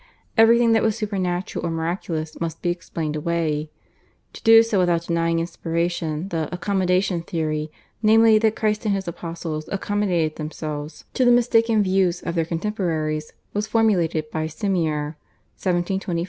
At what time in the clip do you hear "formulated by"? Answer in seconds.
13.67-14.47